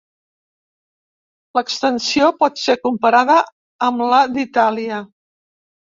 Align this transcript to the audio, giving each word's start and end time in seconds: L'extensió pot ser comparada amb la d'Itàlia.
L'extensió 1.57 2.29
pot 2.41 2.59
ser 2.63 2.77
comparada 2.87 3.39
amb 3.89 4.03
la 4.15 4.23
d'Itàlia. 4.37 5.03